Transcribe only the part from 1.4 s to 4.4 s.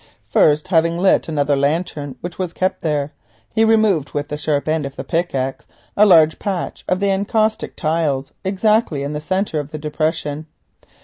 lantern which was kept there, he removed with the